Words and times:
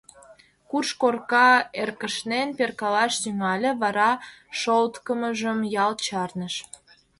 Курш 0.69 0.89
корка 1.01 1.49
эркышнен 1.81 2.49
перкалаш 2.57 3.13
тӱҥале, 3.21 3.71
вара 3.81 4.11
шолткымыжым 4.59 5.59
ялт 5.83 5.99
чарныш. 6.07 6.55